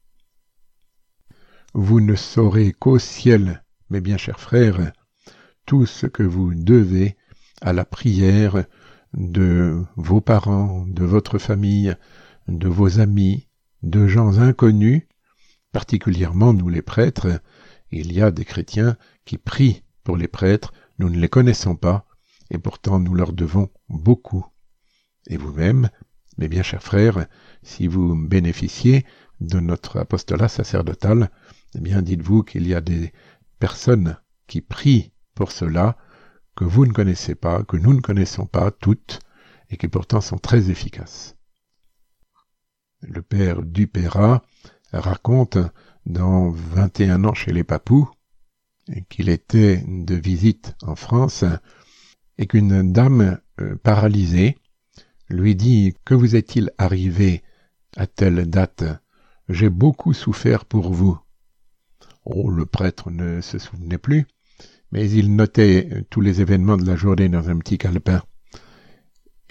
Vous 1.79 2.01
ne 2.01 2.15
saurez 2.15 2.72
qu'au 2.72 2.98
ciel, 2.98 3.63
mes 3.91 4.01
bien 4.01 4.17
chers 4.17 4.39
frères, 4.39 4.93
tout 5.67 5.86
ce 5.86 6.07
que 6.07 6.24
vous 6.24 6.55
devez 6.55 7.15
à 7.62 7.72
la 7.72 7.86
prière 7.86 8.65
de 9.13 9.84
vos 9.96 10.19
parents, 10.19 10.88
de 10.88 11.05
votre 11.05 11.38
famille, 11.38 11.96
de 12.48 12.67
vos 12.67 13.00
amis, 13.00 13.48
de 13.84 14.07
gens 14.07 14.39
inconnus, 14.39 15.03
particulièrement 15.72 16.51
nous 16.51 16.67
les 16.67 16.81
prêtres. 16.81 17.39
Il 17.91 18.12
y 18.12 18.24
a 18.24 18.31
des 18.31 18.43
chrétiens 18.43 18.98
qui 19.24 19.38
prient 19.38 19.84
pour 20.03 20.17
les 20.17 20.27
prêtres, 20.27 20.74
nous 20.98 21.12
ne 21.12 21.19
les 21.19 21.29
connaissons 21.29 21.75
pas, 21.75 22.07
et 22.50 22.57
pourtant 22.57 22.98
nous 22.98 23.13
leur 23.13 23.34
devons 23.34 23.69
beaucoup. 23.88 24.48
Et 25.27 25.38
vous-même, 25.38 25.91
mes 26.39 26.48
bien 26.48 26.63
chers 26.63 26.81
frères, 26.81 27.27
si 27.62 27.86
vous 27.86 28.15
bénéficiez 28.15 29.05
de 29.41 29.60
notre 29.60 30.00
apostolat 30.00 30.48
sacerdotal, 30.48 31.29
eh 31.75 31.79
bien 31.79 32.01
dites-vous 32.01 32.43
qu'il 32.43 32.67
y 32.67 32.74
a 32.74 32.81
des 32.81 33.13
personnes 33.59 34.17
qui 34.47 34.62
prient 34.62 35.12
pour 35.36 35.51
cela 35.51 35.97
que 36.55 36.63
vous 36.63 36.86
ne 36.86 36.93
connaissez 36.93 37.36
pas, 37.36 37.63
que 37.63 37.77
nous 37.77 37.93
ne 37.93 38.01
connaissons 38.01 38.45
pas 38.45 38.71
toutes, 38.71 39.19
et 39.69 39.77
qui 39.77 39.88
pourtant 39.88 40.21
sont 40.21 40.38
très 40.38 40.69
efficaces. 40.69 41.36
Le 43.01 43.21
père 43.21 43.62
Dupéra 43.62 44.43
raconte 44.91 45.57
dans 46.05 46.50
21 46.50 47.25
ans 47.25 47.33
chez 47.33 47.51
les 47.51 47.63
Papous 47.63 48.09
qu'il 49.09 49.29
était 49.29 49.83
de 49.88 50.15
visite 50.15 50.75
en 50.81 50.95
France 50.95 51.43
et 52.38 52.47
qu'une 52.47 52.91
dame 52.91 53.39
euh, 53.59 53.75
paralysée 53.75 54.57
lui 55.29 55.55
dit 55.55 55.95
Que 56.05 56.13
vous 56.13 56.36
est-il 56.36 56.71
arrivé 56.77 57.43
à 57.97 58.07
telle 58.07 58.50
date? 58.50 58.83
J'ai 59.50 59.69
beaucoup 59.69 60.13
souffert 60.13 60.65
pour 60.65 60.91
vous. 60.93 61.19
Oh, 62.29 62.50
le 62.50 62.65
prêtre 62.65 63.10
ne 63.10 63.39
se 63.39 63.57
souvenait 63.57 63.98
plus, 63.98 64.25
mais 64.91 65.10
il 65.10 65.34
notait 65.34 66.05
tous 66.10 66.19
les 66.19 66.41
événements 66.41 66.75
de 66.75 66.86
la 66.86 66.98
journée 66.98 67.29
dans 67.29 67.50
un 67.50 67.57
petit 67.57 67.77
calepin. 67.77 68.22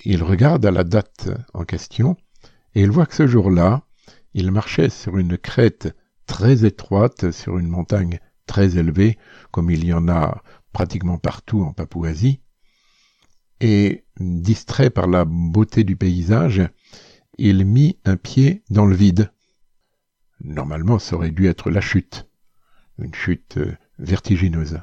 Il 0.04 0.23
regarde 0.23 0.66
à 0.66 0.71
la 0.71 0.85
date 0.85 1.30
en 1.54 1.64
question, 1.64 2.18
et 2.75 2.83
il 2.83 2.90
voit 2.90 3.06
que 3.06 3.14
ce 3.14 3.26
jour-là, 3.26 3.87
il 4.35 4.52
marchait 4.52 4.90
sur 4.90 5.16
une 5.16 5.38
crête 5.38 5.97
très 6.26 6.66
étroite, 6.66 7.30
sur 7.30 7.56
une 7.56 7.68
montagne 7.68 8.21
très 8.45 8.76
élevée, 8.76 9.16
comme 9.52 9.71
il 9.71 9.83
y 9.83 9.95
en 9.95 10.06
a 10.11 10.42
pratiquement 10.75 11.16
partout 11.16 11.62
en 11.62 11.73
Papouasie, 11.73 12.42
et 13.61 14.04
distrait 14.21 14.90
par 14.90 15.06
la 15.06 15.25
beauté 15.25 15.83
du 15.83 15.97
paysage, 15.97 16.68
il 17.38 17.64
mit 17.64 17.99
un 18.04 18.18
pied 18.18 18.64
dans 18.68 18.85
le 18.85 18.95
vide. 18.95 19.33
Normalement, 20.40 20.99
ça 20.99 21.16
aurait 21.16 21.30
dû 21.30 21.47
être 21.47 21.71
la 21.71 21.80
chute, 21.80 22.28
une 22.99 23.15
chute 23.15 23.59
vertigineuse. 23.99 24.81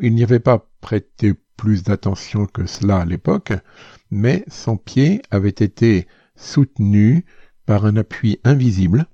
Il 0.00 0.14
n'y 0.14 0.22
avait 0.22 0.40
pas 0.40 0.68
prêté 0.80 1.34
plus 1.56 1.82
d'attention 1.82 2.46
que 2.46 2.66
cela 2.66 3.00
à 3.00 3.04
l'époque, 3.04 3.52
mais 4.10 4.44
son 4.48 4.76
pied 4.76 5.20
avait 5.30 5.48
été 5.50 6.06
soutenu 6.36 7.24
par 7.66 7.84
un 7.84 7.96
appui 7.96 8.40
invisible, 8.44 9.06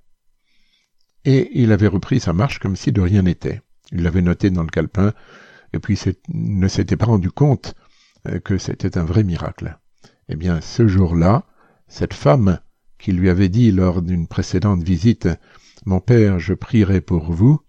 et 1.25 1.51
il 1.61 1.73
avait 1.73 1.89
repris 1.89 2.21
sa 2.21 2.33
marche 2.33 2.61
comme 2.61 2.77
si 2.77 2.93
de 2.93 3.01
rien 3.01 3.23
n'était. 3.23 3.63
Il 3.91 4.03
l'avait 4.03 4.23
noté 4.23 4.51
dans 4.51 4.63
le 4.63 4.69
calepin, 4.69 5.13
et 5.73 5.79
puis 5.81 6.01
ne 6.29 6.69
s'était 6.69 6.97
pas 6.97 7.07
rendu 7.07 7.31
compte 7.31 7.75
euh, 8.29 8.39
que 8.39 8.59
c'était 8.59 8.97
un 8.97 9.05
vrai 9.05 9.25
miracle. 9.25 9.79
Eh 10.29 10.37
bien, 10.37 10.61
ce 10.61 10.87
jour-là, 10.87 11.45
cette 11.89 12.15
femme 12.15 12.61
qui 12.99 13.13
lui 13.13 13.29
avait 13.29 13.49
dit 13.49 13.73
lors 13.73 14.03
d'une 14.03 14.27
précédente 14.27 14.83
visite 14.83 15.29
Mon 15.89 16.01
père, 16.01 16.41
je 16.41 16.53
prierai 16.53 17.01
pour 17.01 17.31
vous, 17.31 17.61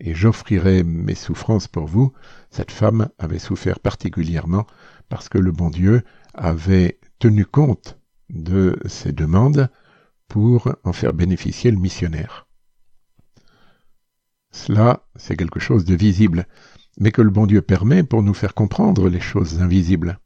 et 0.00 0.14
j'offrirai 0.14 0.82
mes 0.82 1.14
souffrances 1.14 1.68
pour 1.68 1.86
vous, 1.86 2.14
cette 2.48 2.70
femme 2.70 3.10
avait 3.18 3.38
souffert 3.38 3.78
particulièrement 3.78 4.66
parce 5.10 5.28
que 5.28 5.36
le 5.36 5.52
bon 5.52 5.68
Dieu 5.68 6.02
avait 6.32 6.98
tenu 7.18 7.44
compte 7.44 7.98
de 8.30 8.78
ses 8.86 9.12
demandes 9.12 9.68
pour 10.28 10.74
en 10.82 10.94
faire 10.94 11.12
bénéficier 11.12 11.70
le 11.70 11.76
missionnaire. 11.76 12.46
Cela, 14.50 15.06
c'est 15.16 15.36
quelque 15.36 15.60
chose 15.60 15.84
de 15.84 15.94
visible, 15.94 16.46
mais 16.98 17.12
que 17.12 17.20
le 17.20 17.30
bon 17.30 17.46
Dieu 17.46 17.60
permet 17.60 18.02
pour 18.02 18.22
nous 18.22 18.32
faire 18.34 18.54
comprendre 18.54 19.10
les 19.10 19.20
choses 19.20 19.60
invisibles. 19.60 20.20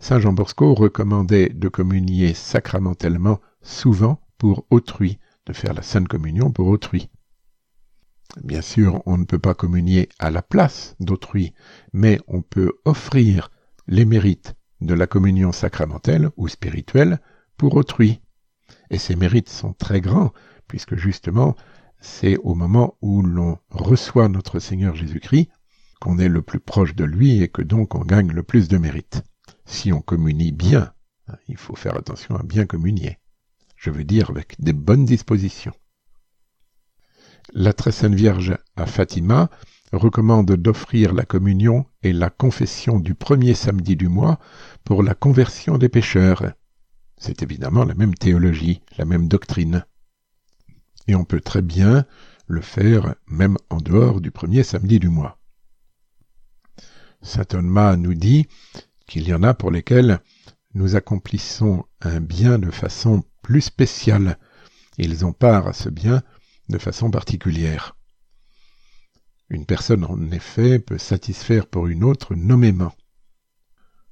Saint 0.00 0.20
Jean 0.20 0.32
Bosco 0.32 0.72
recommandait 0.72 1.50
de 1.50 1.68
communier 1.68 2.32
sacramentellement 2.32 3.40
souvent 3.60 4.22
pour 4.38 4.66
autrui, 4.70 5.18
de 5.46 5.52
faire 5.52 5.74
la 5.74 5.82
Sainte 5.82 6.08
Communion 6.08 6.50
pour 6.50 6.68
autrui. 6.68 7.10
Bien 8.42 8.62
sûr, 8.62 9.02
on 9.06 9.18
ne 9.18 9.24
peut 9.24 9.38
pas 9.38 9.54
communier 9.54 10.08
à 10.18 10.30
la 10.30 10.42
place 10.42 10.96
d'autrui, 10.98 11.52
mais 11.92 12.20
on 12.26 12.42
peut 12.42 12.72
offrir 12.84 13.50
les 13.86 14.04
mérites 14.04 14.54
de 14.80 14.94
la 14.94 15.06
communion 15.06 15.52
sacramentelle 15.52 16.30
ou 16.36 16.48
spirituelle 16.48 17.20
pour 17.56 17.76
autrui. 17.76 18.20
Et 18.90 18.98
ces 18.98 19.16
mérites 19.16 19.48
sont 19.48 19.72
très 19.72 20.00
grands, 20.00 20.32
puisque 20.66 20.96
justement, 20.96 21.54
c'est 22.00 22.36
au 22.38 22.54
moment 22.54 22.96
où 23.00 23.22
l'on 23.22 23.58
reçoit 23.70 24.28
notre 24.28 24.58
Seigneur 24.58 24.94
Jésus-Christ 24.94 25.48
qu'on 26.00 26.18
est 26.18 26.28
le 26.28 26.42
plus 26.42 26.60
proche 26.60 26.94
de 26.94 27.04
lui 27.04 27.42
et 27.42 27.48
que 27.48 27.62
donc 27.62 27.94
on 27.94 28.04
gagne 28.04 28.32
le 28.32 28.42
plus 28.42 28.68
de 28.68 28.78
mérite. 28.78 29.22
Si 29.64 29.92
on 29.92 30.02
communie 30.02 30.52
bien, 30.52 30.92
hein, 31.28 31.36
il 31.48 31.56
faut 31.56 31.76
faire 31.76 31.96
attention 31.96 32.36
à 32.36 32.42
bien 32.42 32.66
communier. 32.66 33.18
Je 33.84 33.90
veux 33.90 34.04
dire 34.04 34.30
avec 34.30 34.58
des 34.62 34.72
bonnes 34.72 35.04
dispositions. 35.04 35.74
La 37.52 37.74
très 37.74 37.92
sainte 37.92 38.14
Vierge 38.14 38.56
à 38.76 38.86
Fatima 38.86 39.50
recommande 39.92 40.52
d'offrir 40.52 41.12
la 41.12 41.26
communion 41.26 41.84
et 42.02 42.14
la 42.14 42.30
confession 42.30 42.98
du 42.98 43.14
premier 43.14 43.52
samedi 43.52 43.94
du 43.94 44.08
mois 44.08 44.38
pour 44.84 45.02
la 45.02 45.14
conversion 45.14 45.76
des 45.76 45.90
pécheurs. 45.90 46.54
C'est 47.18 47.42
évidemment 47.42 47.84
la 47.84 47.92
même 47.92 48.14
théologie, 48.14 48.80
la 48.96 49.04
même 49.04 49.28
doctrine. 49.28 49.84
Et 51.06 51.14
on 51.14 51.26
peut 51.26 51.42
très 51.42 51.60
bien 51.60 52.06
le 52.46 52.62
faire 52.62 53.16
même 53.26 53.58
en 53.68 53.82
dehors 53.82 54.22
du 54.22 54.30
premier 54.30 54.62
samedi 54.62 54.98
du 54.98 55.10
mois. 55.10 55.38
Saint 57.20 57.44
Thomas 57.44 57.96
nous 57.96 58.14
dit 58.14 58.46
qu'il 59.06 59.28
y 59.28 59.34
en 59.34 59.42
a 59.42 59.52
pour 59.52 59.70
lesquels 59.70 60.20
nous 60.72 60.96
accomplissons 60.96 61.84
un 62.00 62.20
bien 62.20 62.58
de 62.58 62.70
façon 62.70 63.24
plus 63.44 63.60
spéciale. 63.60 64.38
Ils 64.96 65.24
ont 65.26 65.34
part 65.34 65.68
à 65.68 65.74
ce 65.74 65.90
bien 65.90 66.22
de 66.70 66.78
façon 66.78 67.10
particulière. 67.10 67.94
Une 69.50 69.66
personne, 69.66 70.04
en 70.04 70.30
effet, 70.30 70.78
peut 70.78 70.98
satisfaire 70.98 71.66
pour 71.66 71.86
une 71.86 72.04
autre 72.04 72.34
nommément. 72.34 72.94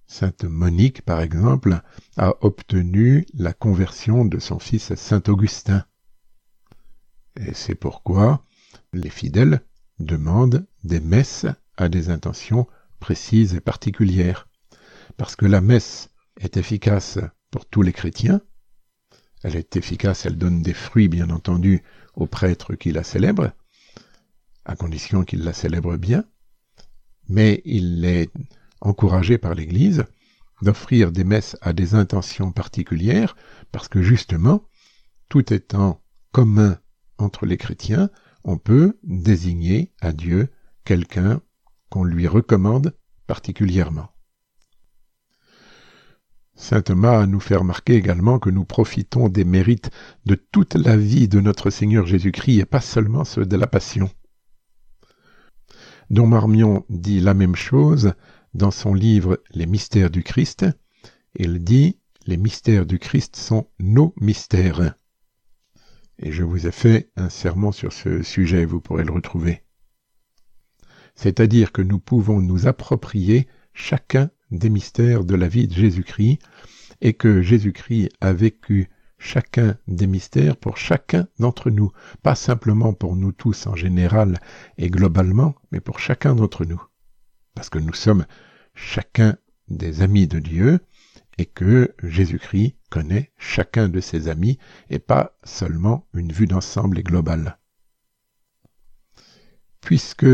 Sainte 0.07 0.45
Monique, 0.45 1.01
par 1.03 1.23
exemple, 1.23 1.81
a 2.19 2.35
obtenu 2.43 3.25
la 3.33 3.55
conversion 3.55 4.27
de 4.27 4.39
son 4.39 4.59
fils 4.59 4.95
Saint 4.95 5.23
Augustin. 5.29 5.87
Et 7.37 7.55
c'est 7.55 7.75
pourquoi 7.75 8.45
les 8.93 9.09
fidèles 9.09 9.62
demandent 9.99 10.67
des 10.85 11.01
messes 11.01 11.47
à 11.79 11.89
des 11.89 12.11
intentions 12.11 12.67
précises 13.01 13.55
et 13.55 13.61
particulières. 13.61 14.47
Parce 15.17 15.37
que 15.37 15.47
la 15.47 15.62
messe 15.62 16.11
est 16.39 16.59
efficace 16.59 17.19
pour 17.51 17.65
tous 17.65 17.81
les 17.81 17.95
chrétiens, 17.95 18.43
elle 19.43 19.57
est 19.57 19.77
efficace, 19.77 20.27
elle 20.27 20.39
donne 20.39 20.63
des 20.63 20.75
fruits, 20.75 21.09
bien 21.09 21.31
entendu, 21.31 21.83
aux 22.15 22.27
prêtres 22.27 22.75
qui 22.75 22.93
la 22.93 23.03
célèbrent, 23.03 23.53
à 24.65 24.77
condition 24.77 25.25
qu'ils 25.25 25.43
la 25.43 25.53
célèbrent 25.53 25.97
bien, 25.97 26.25
mais 27.29 27.63
il 27.65 28.05
est 28.05 28.31
encouragé 28.81 29.39
par 29.39 29.55
l'Église 29.55 30.05
d'offrir 30.61 31.11
des 31.11 31.25
messes 31.25 31.57
à 31.61 31.73
des 31.73 31.95
intentions 31.95 32.53
particulières, 32.53 33.37
parce 33.73 33.89
que 33.89 34.01
justement, 34.01 34.65
tout 35.29 35.53
étant 35.53 36.01
commun 36.31 36.79
entre 37.19 37.47
les 37.47 37.57
chrétiens, 37.57 38.11
on 38.45 38.59
peut 38.59 38.99
désigner 39.03 39.93
à 40.01 40.13
Dieu 40.13 40.49
quelqu'un 40.85 41.41
qu'on 41.89 42.05
lui 42.05 42.27
recommande 42.27 42.95
particulièrement. 43.27 44.12
Saint 46.55 46.83
Thomas 46.83 47.27
nous 47.27 47.41
fait 47.41 47.57
remarquer 47.57 47.95
également 47.95 48.39
que 48.39 48.51
nous 48.51 48.65
profitons 48.65 49.29
des 49.29 49.45
mérites 49.45 49.91
de 50.27 50.35
toute 50.35 50.75
la 50.75 50.97
vie 50.97 51.29
de 51.29 51.41
notre 51.41 51.71
Seigneur 51.71 52.07
Jésus-Christ 52.07 52.61
et 52.61 52.65
pas 52.65 52.81
seulement 52.81 53.25
ceux 53.25 53.47
de 53.47 53.57
la 53.57 53.67
Passion. 53.67 54.11
Don 56.11 56.27
Marmion 56.27 56.85
dit 56.91 57.21
la 57.21 57.33
même 57.33 57.57
chose 57.57 58.13
dans 58.55 58.71
son 58.71 58.93
livre 58.93 59.43
Les 59.51 59.67
mystères 59.67 60.11
du 60.11 60.23
Christ. 60.23 60.67
Il 61.35 61.65
dit 61.65 61.99
Les 62.27 62.37
mystères 62.37 62.85
du 62.85 62.99
Christ 62.99 63.37
sont 63.37 63.69
nos 63.79 64.15
mystères. 64.21 64.95
Et 66.19 66.31
je 66.31 66.45
vous 66.45 66.67
ai 66.67 66.73
fait 66.73 67.11
un 67.17 67.31
sermon 67.31 67.73
sur 67.73 67.93
ce 67.93 68.23
sujet, 68.23 68.67
vous 68.67 68.81
pourrez 68.81 69.05
le 69.05 69.13
retrouver. 69.13 69.63
C'est-à-dire 71.15 71.73
que 71.73 71.83
nous 71.83 71.99
pouvons 71.99 72.41
nous 72.41 72.67
approprier 72.67 73.49
chacun 73.73 74.31
des 74.53 74.71
mystères 74.71 75.25
de 75.25 75.35
la 75.35 75.49
vie 75.49 75.67
de 75.67 75.75
Jésus-Christ 75.75 76.39
et 77.01 77.15
que 77.15 77.43
Jésus-Christ 77.43 78.11
a 78.21 78.33
vécu 78.33 78.89
chacun 79.19 79.77
des 79.89 80.07
mystères 80.07 80.57
pour 80.57 80.77
chacun 80.77 81.27
d'entre 81.39 81.71
nous, 81.71 81.91
pas 82.23 82.35
simplement 82.35 82.93
pour 82.93 83.17
nous 83.17 83.33
tous 83.33 83.67
en 83.67 83.75
général 83.75 84.38
et 84.79 84.91
globalement, 84.91 85.55
mais 85.71 85.81
pour 85.81 85.99
chacun 85.99 86.35
d'entre 86.35 86.65
nous. 86.65 86.83
Parce 87.55 87.71
que 87.71 87.79
nous 87.79 87.95
sommes 87.95 88.27
chacun 88.75 89.37
des 89.69 90.03
amis 90.03 90.27
de 90.27 90.38
Dieu 90.38 90.81
et 91.38 91.47
que 91.47 91.95
Jésus-Christ 92.03 92.77
connaît 92.91 93.33
chacun 93.38 93.88
de 93.88 94.01
ses 94.01 94.29
amis 94.29 94.59
et 94.91 94.99
pas 94.99 95.38
seulement 95.45 96.07
une 96.15 96.33
vue 96.33 96.47
d'ensemble 96.47 96.99
et 96.99 97.03
globale. 97.03 97.59
Puisque 99.81 100.27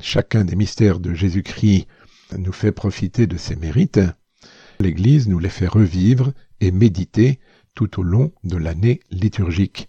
chacun 0.00 0.44
des 0.44 0.56
mystères 0.56 1.00
de 1.00 1.12
Jésus-Christ 1.12 1.86
nous 2.36 2.52
fait 2.52 2.72
profiter 2.72 3.26
de 3.26 3.36
ses 3.36 3.56
mérites, 3.56 4.00
l'Église 4.80 5.28
nous 5.28 5.38
les 5.38 5.48
fait 5.48 5.66
revivre 5.66 6.32
et 6.60 6.70
méditer 6.70 7.38
tout 7.74 8.00
au 8.00 8.02
long 8.02 8.32
de 8.44 8.56
l'année 8.56 9.00
liturgique. 9.10 9.88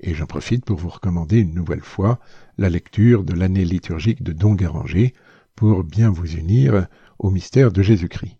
Et 0.00 0.14
j'en 0.14 0.26
profite 0.26 0.64
pour 0.64 0.78
vous 0.78 0.88
recommander 0.88 1.38
une 1.38 1.54
nouvelle 1.54 1.82
fois 1.82 2.20
la 2.58 2.68
lecture 2.68 3.24
de 3.24 3.32
l'année 3.32 3.64
liturgique 3.64 4.22
de 4.22 4.32
Don 4.32 4.54
Guéranger 4.54 5.14
pour 5.54 5.84
bien 5.84 6.10
vous 6.10 6.36
unir 6.36 6.86
au 7.18 7.30
mystère 7.30 7.72
de 7.72 7.82
Jésus-Christ. 7.82 8.36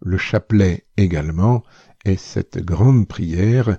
Le 0.00 0.18
chapelet 0.18 0.86
également 0.96 1.62
est 2.04 2.16
cette 2.16 2.58
grande 2.58 3.08
prière 3.08 3.78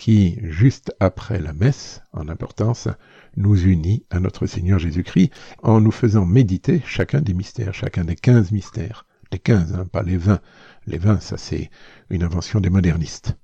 qui, 0.00 0.38
juste 0.44 0.94
après 0.98 1.40
la 1.40 1.52
messe, 1.52 2.00
en 2.14 2.30
importance, 2.30 2.88
nous 3.36 3.66
unit 3.66 4.06
à 4.08 4.18
notre 4.18 4.46
Seigneur 4.46 4.78
Jésus-Christ 4.78 5.30
en 5.62 5.82
nous 5.82 5.90
faisant 5.90 6.24
méditer 6.24 6.82
chacun 6.86 7.20
des 7.20 7.34
mystères, 7.34 7.74
chacun 7.74 8.04
des 8.04 8.16
quinze 8.16 8.50
mystères. 8.50 9.04
Les 9.30 9.38
quinze, 9.38 9.74
hein, 9.74 9.84
pas 9.84 10.02
les 10.02 10.16
vingt. 10.16 10.40
Les 10.86 10.96
vingt, 10.96 11.20
ça 11.20 11.36
c'est 11.36 11.68
une 12.08 12.22
invention 12.22 12.60
des 12.60 12.70
modernistes. 12.70 13.36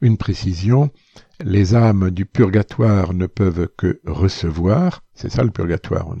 Une 0.00 0.16
précision, 0.16 0.92
les 1.40 1.74
âmes 1.74 2.12
du 2.12 2.24
purgatoire 2.24 3.14
ne 3.14 3.26
peuvent 3.26 3.68
que 3.76 4.00
recevoir, 4.06 5.02
c'est 5.12 5.32
ça 5.32 5.42
le 5.42 5.50
purgatoire, 5.50 6.06
on, 6.08 6.18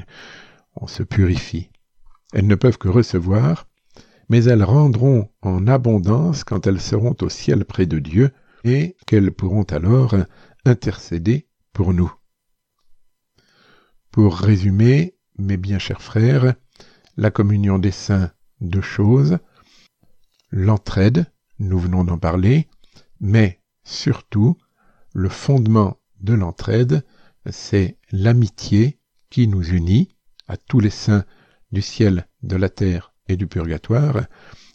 on 0.74 0.88
se 0.88 1.04
purifie. 1.04 1.70
Elles 2.32 2.48
ne 2.48 2.56
peuvent 2.56 2.78
que 2.78 2.88
recevoir, 2.88 3.68
mais 4.28 4.42
elles 4.42 4.64
rendront 4.64 5.30
en 5.42 5.68
abondance 5.68 6.42
quand 6.42 6.66
elles 6.66 6.80
seront 6.80 7.14
au 7.20 7.28
ciel 7.28 7.64
près 7.64 7.86
de 7.86 8.00
Dieu, 8.00 8.32
et 8.64 8.96
qu'elles 9.06 9.32
pourront 9.32 9.64
alors 9.64 10.16
intercéder 10.64 11.48
pour 11.72 11.92
nous. 11.94 12.12
Pour 14.10 14.36
résumer, 14.36 15.16
mes 15.38 15.56
bien 15.56 15.78
chers 15.78 16.02
frères, 16.02 16.54
la 17.16 17.30
communion 17.30 17.78
des 17.78 17.90
saints, 17.90 18.32
deux 18.60 18.82
choses, 18.82 19.38
l'entraide, 20.50 21.26
nous 21.58 21.78
venons 21.78 22.04
d'en 22.04 22.18
parler, 22.18 22.68
mais 23.20 23.60
surtout, 23.84 24.56
le 25.12 25.28
fondement 25.28 25.98
de 26.20 26.34
l'entraide, 26.34 27.04
c'est 27.50 27.98
l'amitié 28.10 29.00
qui 29.30 29.48
nous 29.48 29.68
unit 29.70 30.16
à 30.46 30.56
tous 30.56 30.80
les 30.80 30.90
saints 30.90 31.24
du 31.72 31.82
ciel, 31.82 32.26
de 32.42 32.56
la 32.56 32.68
terre 32.68 33.12
et 33.28 33.36
du 33.36 33.46
purgatoire, 33.46 34.26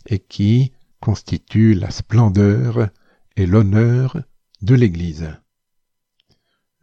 et 0.05 0.19
qui 0.19 0.73
constitue 0.99 1.73
la 1.73 1.91
splendeur 1.91 2.89
et 3.35 3.45
l'honneur 3.45 4.21
de 4.61 4.75
l'Église. 4.75 5.29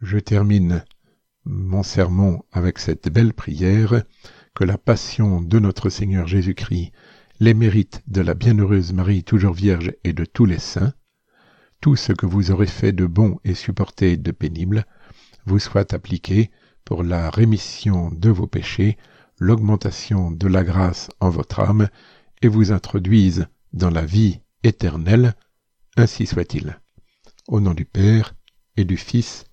Je 0.01 0.17
termine 0.17 0.83
mon 1.45 1.83
sermon 1.83 2.43
avec 2.51 2.79
cette 2.79 3.09
belle 3.09 3.33
prière, 3.33 4.03
que 4.53 4.63
la 4.63 4.77
passion 4.77 5.41
de 5.41 5.59
notre 5.59 5.89
Seigneur 5.89 6.27
Jésus-Christ, 6.27 6.91
les 7.39 7.53
mérites 7.53 8.03
de 8.07 8.21
la 8.21 8.33
bienheureuse 8.33 8.93
Marie 8.93 9.23
toujours 9.23 9.53
Vierge 9.53 9.93
et 10.03 10.13
de 10.13 10.25
tous 10.25 10.45
les 10.45 10.59
saints, 10.59 10.93
tout 11.79 11.95
ce 11.95 12.11
que 12.11 12.25
vous 12.25 12.51
aurez 12.51 12.67
fait 12.67 12.91
de 12.91 13.05
bon 13.05 13.39
et 13.43 13.55
supporté 13.55 14.17
de 14.17 14.31
pénible, 14.31 14.85
vous 15.45 15.57
soit 15.57 15.93
appliqué 15.93 16.51
pour 16.85 17.03
la 17.03 17.29
rémission 17.29 18.11
de 18.11 18.29
vos 18.29 18.45
péchés, 18.45 18.97
l'augmentation 19.39 20.31
de 20.31 20.47
la 20.47 20.63
grâce 20.63 21.09
en 21.19 21.29
votre 21.29 21.61
âme, 21.61 21.89
et 22.43 22.47
vous 22.47 22.71
introduise 22.71 23.47
dans 23.73 23.89
la 23.89 24.05
vie 24.05 24.41
éternelle, 24.63 25.35
ainsi 26.01 26.25
soit-il. 26.25 26.79
Au 27.47 27.59
nom 27.59 27.75
du 27.75 27.85
Père, 27.85 28.33
et 28.75 28.85
du 28.85 28.97
Fils, 28.97 29.45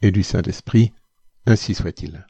et 0.00 0.10
du 0.10 0.24
Saint-Esprit, 0.24 0.92
ainsi 1.46 1.76
soit-il. 1.76 2.26